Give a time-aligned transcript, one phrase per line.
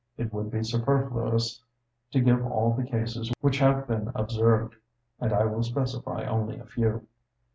[0.17, 1.61] It would be superfluous
[2.09, 4.73] to give all the cases which have been observed;
[5.19, 7.05] and I will specify only a few.